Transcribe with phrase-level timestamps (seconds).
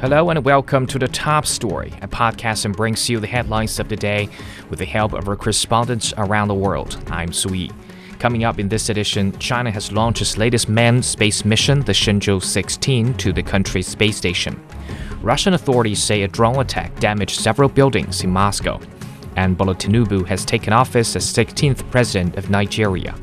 [0.00, 3.88] Hello and welcome to the top story, a podcast that brings you the headlines of
[3.88, 4.28] the day
[4.70, 7.02] with the help of our correspondents around the world.
[7.08, 7.72] I'm Sui.
[8.20, 12.40] Coming up in this edition, China has launched its latest manned space mission, the Shenzhou
[12.40, 14.64] 16, to the country's space station.
[15.20, 18.78] Russian authorities say a drone attack damaged several buildings in Moscow.
[19.34, 23.16] And Bola Tinubu has taken office as 16th president of Nigeria.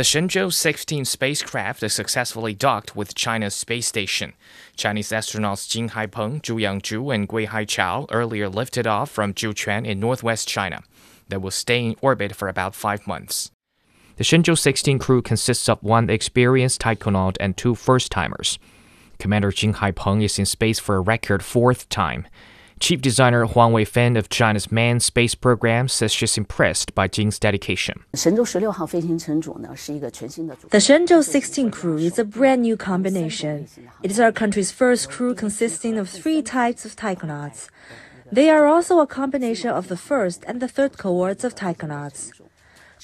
[0.00, 4.32] The Shenzhou 16 spacecraft is successfully docked with China's space station.
[4.74, 10.00] Chinese astronauts Jing Haipeng, Zhu Yangzhu, and Gui Haichao earlier lifted off from Jiuquan in
[10.00, 10.82] northwest China.
[11.28, 13.50] They will stay in orbit for about five months.
[14.16, 18.58] The Shenzhou 16 crew consists of one experienced taikonaut and two first timers.
[19.18, 22.26] Commander Jing Haipeng is in space for a record fourth time.
[22.80, 28.02] Chief designer Huang Weifen of China's manned space program says she's impressed by Jing's dedication.
[28.12, 28.18] The
[30.86, 33.68] Shenzhou 16 crew is a brand new combination.
[34.02, 37.68] It is our country's first crew consisting of three types of taikonauts.
[38.32, 42.32] They are also a combination of the first and the third cohorts of taikonauts.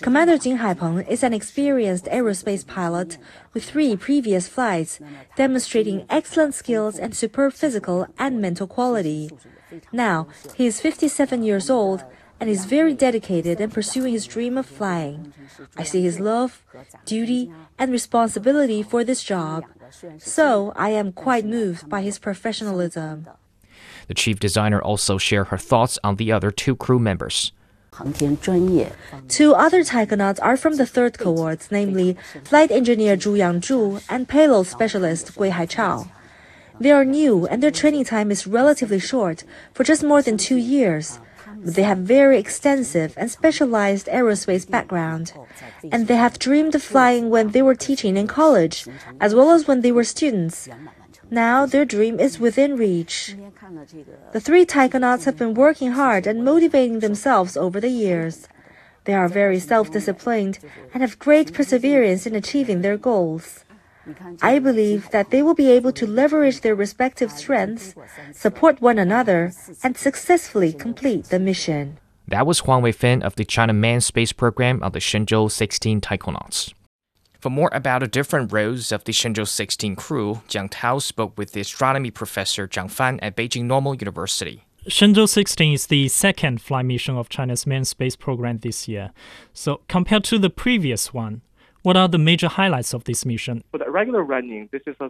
[0.00, 3.18] Commander Jing Haipeng is an experienced aerospace pilot
[3.54, 5.00] with three previous flights,
[5.36, 9.30] demonstrating excellent skills and superb physical and mental quality.
[9.92, 12.04] Now, he is 57 years old
[12.40, 15.32] and is very dedicated in pursuing his dream of flying.
[15.76, 16.62] I see his love,
[17.04, 19.64] duty, and responsibility for this job.
[20.18, 23.26] So, I am quite moved by his professionalism.
[24.08, 27.52] The chief designer also shared her thoughts on the other two crew members.
[29.28, 34.66] Two other taikonauts are from the third cohort, namely flight engineer Zhu Yangzhu and payload
[34.66, 36.08] specialist Gui Haichao.
[36.78, 40.56] They are new and their training time is relatively short, for just more than two
[40.56, 41.18] years.
[41.64, 45.32] But they have very extensive and specialized aerospace background,
[45.90, 48.86] and they have dreamed of flying when they were teaching in college,
[49.20, 50.68] as well as when they were students.
[51.30, 53.36] Now their dream is within reach.
[54.32, 58.48] The three taikonauts have been working hard and motivating themselves over the years.
[59.04, 60.58] They are very self disciplined
[60.92, 63.64] and have great perseverance in achieving their goals.
[64.42, 67.94] I believe that they will be able to leverage their respective strengths,
[68.32, 69.52] support one another,
[69.82, 71.98] and successfully complete the mission.
[72.28, 76.74] That was Huang Weifen of the China Manned Space Program on the Shenzhou 16 Taikonauts.
[77.38, 81.52] For more about the different roles of the Shenzhou 16 crew, Jiang Tao spoke with
[81.52, 84.64] the astronomy professor Zhang Fan at Beijing Normal University.
[84.88, 89.10] Shenzhou 16 is the second flight mission of China's manned space program this year.
[89.52, 91.42] So, compared to the previous one,
[91.86, 93.62] what are the major highlights of this mission?
[93.70, 95.08] For the regular running, this is a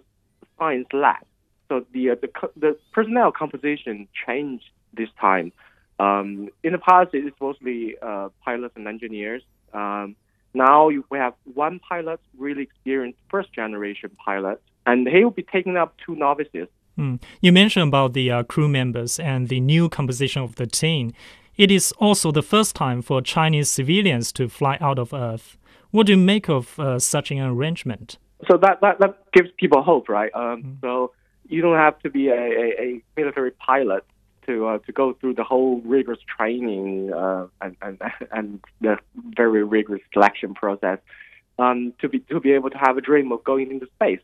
[0.58, 1.24] science lab.
[1.70, 5.52] So the, uh, the, the personnel composition changed this time.
[5.98, 9.42] Um, in the past, it was mostly uh, pilots and engineers.
[9.72, 10.16] Um,
[10.52, 15.78] now we have one pilot, really experienced first generation pilot, and he will be taking
[15.78, 16.68] up two novices.
[16.98, 17.22] Mm.
[17.40, 21.14] You mentioned about the uh, crew members and the new composition of the team.
[21.56, 25.56] It is also the first time for Chinese civilians to fly out of Earth.
[25.96, 28.18] What do you make of uh, such an arrangement?
[28.50, 30.30] So that, that, that gives people hope, right?
[30.34, 30.80] Um, mm.
[30.82, 31.12] So
[31.48, 34.04] you don't have to be a, a, a military pilot
[34.44, 37.98] to uh, to go through the whole rigorous training uh, and, and
[38.30, 40.98] and the very rigorous selection process
[41.58, 44.20] um, to be to be able to have a dream of going into space.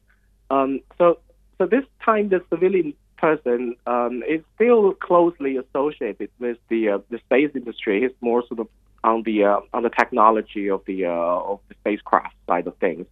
[0.50, 1.20] Um, so
[1.56, 7.16] so this time the civilian person um, is still closely associated with the uh, the
[7.20, 8.02] space industry.
[8.02, 8.68] He's more sort of
[9.04, 13.06] on the uh, on the technology of the uh, of the spacecraft side of things.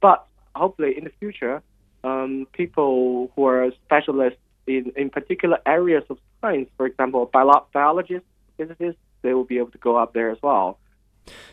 [0.00, 1.62] But hopefully, in the future,
[2.04, 8.28] um, people who are specialists in, in particular areas of science, for example, bio- biologists,
[8.56, 10.78] physicists, they will be able to go up there as well.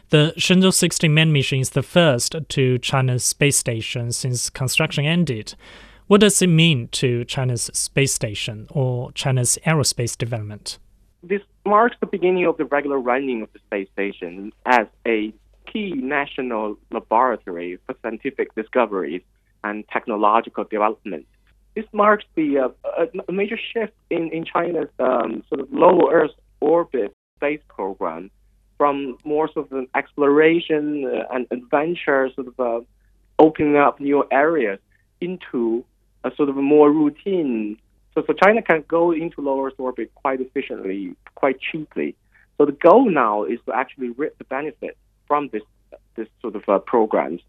[0.10, 5.56] The Shenzhou 16 manned mission is the first to China's space station since construction ended.
[6.08, 10.78] What does it mean to China's space station or China's aerospace development?
[11.24, 15.34] This marks the beginning of the regular running of the space station as a
[15.72, 19.22] key national laboratory for scientific discoveries
[19.64, 21.26] and technological development.
[21.76, 26.32] This marks the uh, a, major shift in, in China's um, sort of low Earth
[26.60, 28.30] orbit space program
[28.78, 32.82] from more sort of an exploration uh, and adventure, sort of uh,
[33.40, 34.80] opening up new areas
[35.22, 35.84] into
[36.24, 37.78] a sort of more routine
[38.14, 42.16] so, so China can go into low Earth orbit quite efficiently, quite cheaply.
[42.58, 45.64] So the goal now is to actually reap the benefit from this
[46.16, 47.42] this sort of uh, programs.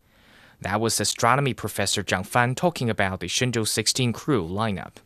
[0.60, 4.96] That was astronomy professor Zhang Fan talking about the Shenzhou 16 crew lineup.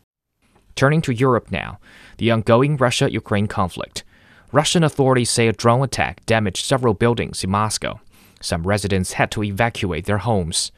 [0.76, 1.80] Turning to Europe now,
[2.18, 4.04] the ongoing Russia-Ukraine conflict.
[4.52, 8.00] Russian authorities say a drone attack damaged several buildings in Moscow.
[8.40, 10.70] Some residents had to evacuate their homes.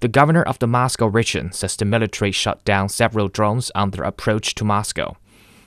[0.00, 4.04] The governor of the Moscow region says the military shot down several drones on their
[4.04, 5.16] approach to Moscow.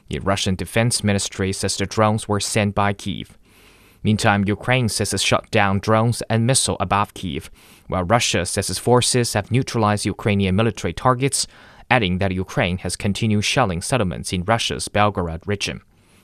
[0.08, 3.38] The Russian Defense Ministry says the drones were sent by Kiev.
[4.04, 7.52] Meantime, Ukraine says it shot down drones and missiles above Kiev,
[7.88, 11.46] while Russia says its forces have neutralized Ukrainian military targets,
[11.90, 15.82] adding that Ukraine has continued shelling settlements in Russia's Belgorod region.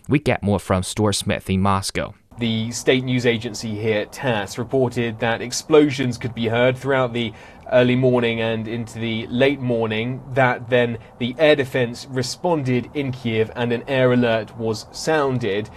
[0.07, 2.15] We get more from Stuart Smith in Moscow.
[2.39, 7.33] The state news agency here, TASS, reported that explosions could be heard throughout the
[7.71, 10.21] early morning and into the late morning.
[10.33, 15.71] That then the air defense responded in Kiev and an air alert was sounded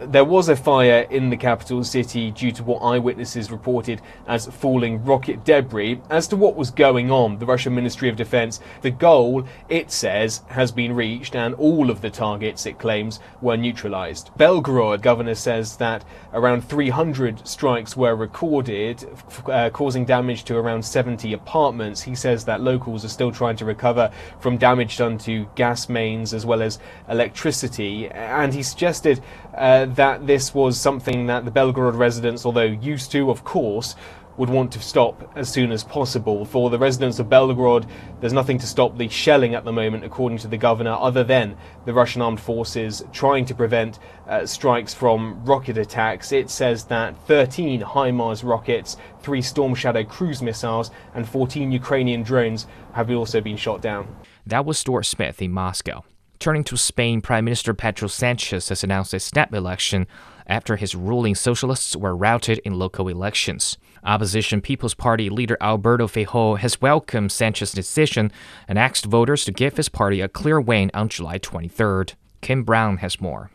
[0.00, 5.04] there was a fire in the capital city due to what eyewitnesses reported as falling
[5.04, 6.00] rocket debris.
[6.08, 10.42] As to what was going on, the Russian Ministry of Defense, the goal, it says,
[10.48, 14.30] has been reached and all of the targets, it claims, were neutralized.
[14.38, 19.06] Belgorod governor says that around 300 strikes were recorded,
[19.46, 22.02] uh, causing damage to around 70 apartments.
[22.02, 24.10] He says that locals are still trying to recover
[24.40, 28.08] from damage done to gas mains as well as electricity.
[28.08, 29.20] And he suggested
[29.60, 33.94] uh, that this was something that the Belgorod residents, although used to, of course,
[34.38, 36.46] would want to stop as soon as possible.
[36.46, 37.86] For the residents of Belgorod,
[38.20, 41.58] there's nothing to stop the shelling at the moment, according to the governor, other than
[41.84, 46.32] the Russian armed forces trying to prevent uh, strikes from rocket attacks.
[46.32, 52.66] It says that 13 HIMARS rockets, three Storm Shadow cruise missiles, and 14 Ukrainian drones
[52.94, 54.08] have also been shot down.
[54.46, 56.02] That was Stuart Smith in Moscow.
[56.40, 60.06] Turning to Spain, Prime Minister Pedro Sanchez has announced a snap election
[60.46, 63.76] after his ruling socialists were routed in local elections.
[64.04, 68.32] Opposition People's Party leader Alberto Feijóo has welcomed Sanchez's decision
[68.66, 72.14] and asked voters to give his party a clear win on July 23rd.
[72.40, 73.50] Kim Brown has more.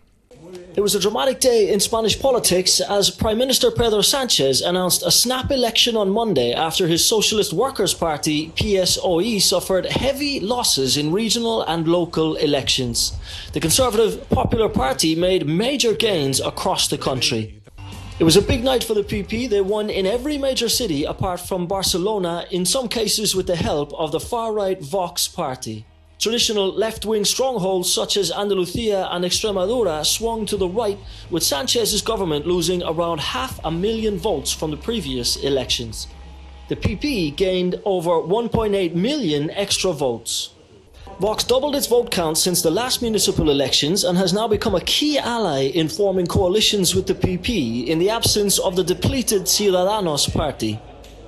[0.76, 5.10] It was a dramatic day in Spanish politics as Prime Minister Pedro Sanchez announced a
[5.10, 11.62] snap election on Monday after his Socialist Workers' Party, PSOE, suffered heavy losses in regional
[11.62, 13.14] and local elections.
[13.54, 17.62] The Conservative Popular Party made major gains across the country.
[18.20, 19.50] It was a big night for the PP.
[19.50, 23.94] They won in every major city apart from Barcelona, in some cases with the help
[23.94, 25.86] of the far right Vox party.
[26.20, 30.98] Traditional left wing strongholds such as Andalusia and Extremadura swung to the right,
[31.30, 36.08] with Sanchez's government losing around half a million votes from the previous elections.
[36.70, 40.52] The PP gained over 1.8 million extra votes.
[41.20, 44.82] Vox doubled its vote count since the last municipal elections and has now become a
[44.82, 50.34] key ally in forming coalitions with the PP in the absence of the depleted Ciudadanos
[50.34, 50.80] party.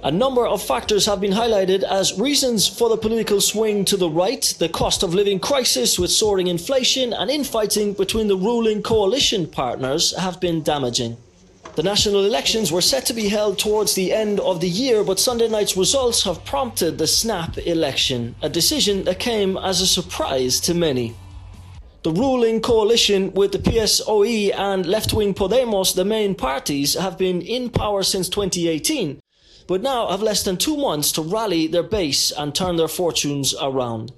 [0.08, 4.10] A number of factors have been highlighted as reasons for the political swing to the
[4.10, 9.46] right, the cost of living crisis with soaring inflation and infighting between the ruling coalition
[9.46, 11.18] partners have been damaging.
[11.76, 15.20] The national elections were set to be held towards the end of the year, but
[15.20, 20.62] Sunday night's results have prompted the snap election, a decision that came as a surprise
[20.62, 21.18] to many.
[22.04, 27.42] The ruling coalition with the PSOE and left wing Podemos, the main parties, have been
[27.42, 29.20] in power since 2018
[29.68, 33.54] but now have less than two months to rally their base and turn their fortunes
[33.62, 34.14] around.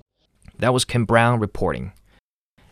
[0.60, 1.94] That was Kim Brown reporting.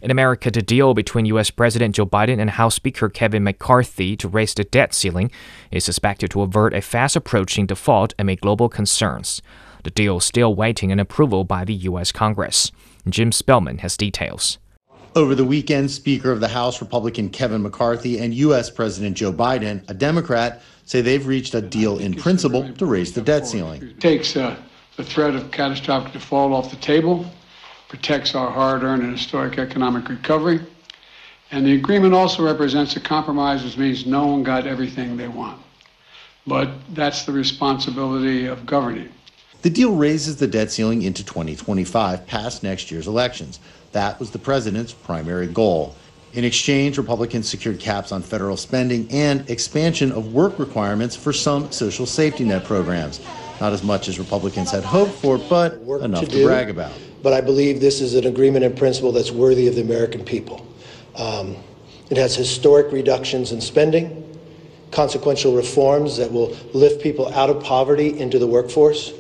[0.01, 1.50] In America, the deal between U.S.
[1.50, 5.31] President Joe Biden and House Speaker Kevin McCarthy to raise the debt ceiling
[5.71, 9.41] is suspected to avert a fast approaching default amid global concerns.
[9.83, 12.11] The deal is still waiting an approval by the U.S.
[12.11, 12.71] Congress.
[13.09, 14.59] Jim Spellman has details.
[15.18, 18.69] Over the weekend, Speaker of the House Republican Kevin McCarthy and U.S.
[18.69, 23.24] President Joe Biden, a Democrat, say they've reached a deal in principle to raise the
[23.24, 23.81] debt ceiling.
[23.81, 24.56] It takes uh,
[24.95, 27.26] the threat of catastrophic default off the table,
[27.90, 30.59] protects our hard earned and historic economic recovery,
[31.50, 35.59] and the agreement also represents a compromise, which means no one got everything they want.
[36.45, 39.09] But that's the responsibility of governing.
[39.64, 43.59] The deal raises the debt ceiling into 2025, past next year's elections.
[43.97, 45.95] That was the president's primary goal.
[46.33, 51.71] In exchange, Republicans secured caps on federal spending and expansion of work requirements for some
[51.71, 53.19] social safety net programs.
[53.59, 56.92] Not as much as Republicans had hoped for, but work enough to, to brag about.
[57.23, 60.63] But I believe this is an agreement in principle that's worthy of the American people.
[61.16, 61.56] Um,
[62.11, 64.39] it has historic reductions in spending,
[64.92, 69.11] consequential reforms that will lift people out of poverty into the workforce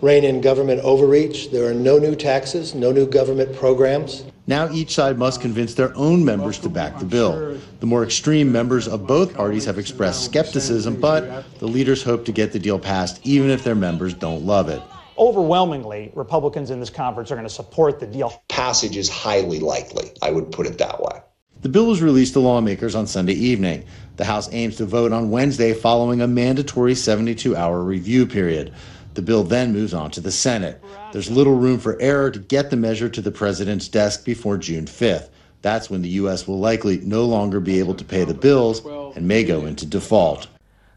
[0.00, 1.50] rein in government overreach.
[1.50, 4.24] There are no new taxes, no new government programs.
[4.46, 7.58] Now each side must convince their own members to back the bill.
[7.80, 12.32] The more extreme members of both parties have expressed skepticism, but the leaders hope to
[12.32, 14.82] get the deal passed even if their members don't love it.
[15.16, 18.42] Overwhelmingly, Republicans in this conference are going to support the deal.
[18.48, 21.20] Passage is highly likely, I would put it that way.
[21.62, 23.84] The bill was released to lawmakers on Sunday evening.
[24.16, 28.74] The House aims to vote on Wednesday following a mandatory 72 hour review period.
[29.14, 30.82] The bill then moves on to the Senate.
[31.12, 34.86] There's little room for error to get the measure to the president's desk before June
[34.86, 35.28] 5th.
[35.62, 36.46] That's when the U.S.
[36.46, 38.84] will likely no longer be able to pay the bills
[39.16, 40.48] and may go into default.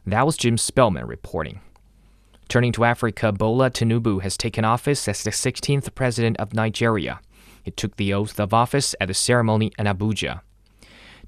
[0.05, 1.62] That was Jim Spellman reporting.
[2.50, 7.19] Turning to Africa, Bola Tinubu has taken office as the 16th president of Nigeria.
[7.62, 10.41] He took the oath of office at a ceremony in Abuja.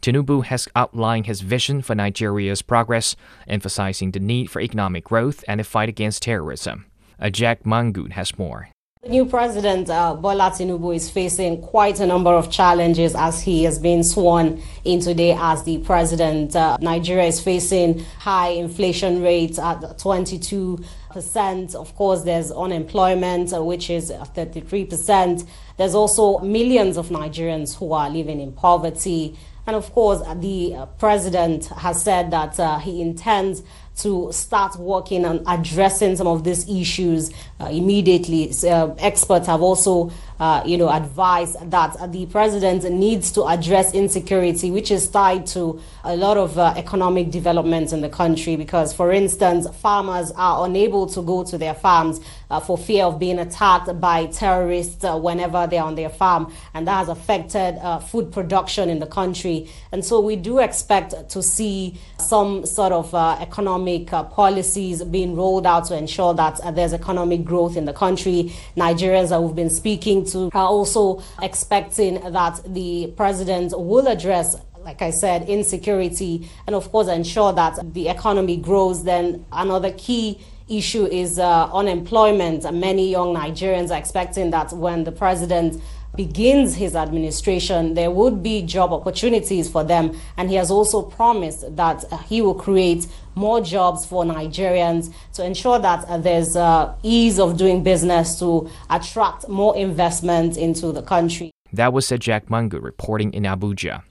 [0.02, 3.16] Tinubu has outlined his vision for Nigeria's progress,
[3.48, 6.86] emphasizing the need for economic growth and the fight against terrorism.
[7.32, 8.70] Jack Mangoot has more.
[9.02, 13.64] The new president, uh, Bola Tinubu, is facing quite a number of challenges as he
[13.64, 16.54] has been sworn in today as the president.
[16.54, 21.76] Uh, Nigeria is facing high inflation rates at 22 percent.
[21.76, 25.44] Of course, there's unemployment, uh, which is 33 percent.
[25.78, 29.38] There's also millions of Nigerians who are living in poverty.
[29.70, 33.62] And of course, the uh, president has said that uh, he intends
[34.00, 38.50] to start working on addressing some of these issues uh, immediately.
[38.64, 44.72] Uh, experts have also, uh, you know, advised that the president needs to address insecurity,
[44.72, 48.56] which is tied to a lot of uh, economic developments in the country.
[48.56, 53.20] Because, for instance, farmers are unable to go to their farms uh, for fear of
[53.20, 57.78] being attacked by terrorists uh, whenever they're on their farm, and that has affected
[58.08, 59.70] food production in the country.
[59.92, 65.36] And so, we do expect to see some sort of economic economic uh, policies being
[65.36, 68.54] rolled out to ensure that uh, there's economic growth in the country.
[68.78, 75.02] Nigerians that we've been speaking to are also expecting that the president will address like
[75.02, 79.04] I said, insecurity, and of course, ensure that the economy grows.
[79.04, 82.64] Then another key issue is uh, unemployment.
[82.74, 85.82] Many young Nigerians are expecting that when the president
[86.16, 90.18] begins his administration, there would be job opportunities for them.
[90.38, 95.46] And he has also promised that uh, he will create more jobs for Nigerians to
[95.46, 101.02] ensure that uh, there's uh, ease of doing business to attract more investment into the
[101.02, 101.52] country.
[101.72, 104.04] That was Jack Mangoot reporting in Abuja.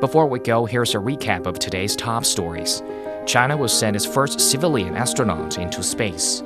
[0.00, 2.82] Before we go, here's a recap of today's top stories.
[3.26, 6.42] China will send its first civilian astronaut into space.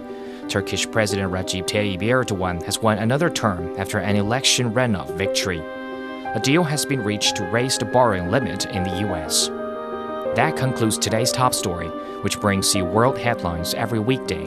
[0.49, 5.61] Turkish President Recep Tayyip Erdogan has won another term after an election runoff victory.
[6.35, 9.49] A deal has been reached to raise the borrowing limit in the US.
[10.37, 11.89] That concludes today's top story,
[12.23, 14.45] which brings you world headlines every weekday.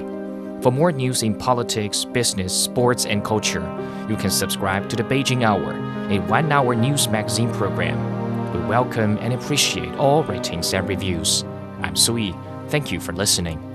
[0.61, 3.61] For more news in politics, business, sports, and culture,
[4.09, 5.73] you can subscribe to the Beijing Hour,
[6.11, 8.51] a one hour news magazine program.
[8.53, 11.43] We welcome and appreciate all ratings and reviews.
[11.81, 12.33] I'm Sui.
[12.69, 13.74] Thank you for listening.